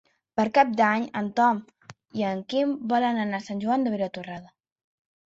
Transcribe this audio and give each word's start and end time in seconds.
Per 0.39 0.43
Cap 0.53 0.69
d'Any 0.77 1.03
en 1.19 1.27
Tom 1.39 1.59
i 2.21 2.25
en 2.29 2.41
Quim 2.53 2.71
volen 2.95 3.21
anar 3.27 3.41
a 3.43 3.47
Sant 3.49 3.63
Joan 3.67 3.87
de 3.89 3.93
Vilatorrada. 3.97 4.51